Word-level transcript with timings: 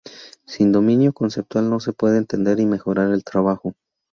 Sin 0.47 0.71
dominio 0.71 1.13
conceptual 1.13 1.69
no 1.69 1.79
se 1.79 1.93
puede 1.93 2.17
entender 2.17 2.59
y 2.59 2.65
mejorar 2.65 3.11
el 3.13 3.23
trabajo. 3.23 3.75